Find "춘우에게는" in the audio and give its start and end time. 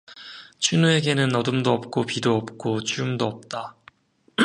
0.57-1.35